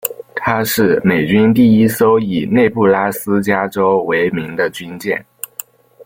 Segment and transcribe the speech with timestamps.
[0.33, 5.23] 她是美军第一艘以内布拉斯加州为名的军舰。